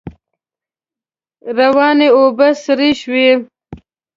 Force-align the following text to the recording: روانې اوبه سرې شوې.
روانې 1.57 2.07
اوبه 2.17 2.47
سرې 2.63 2.89
شوې. 3.01 3.29